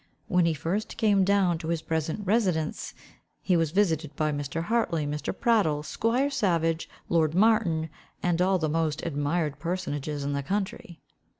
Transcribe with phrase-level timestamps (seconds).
[0.27, 2.95] When he first came down to his present residence,
[3.39, 4.63] he was visited by Mr.
[4.63, 5.31] Hartley, Mr.
[5.31, 7.87] Prattle, squire Savage, lord Martin,
[8.23, 10.99] and all the most admired personages in the country.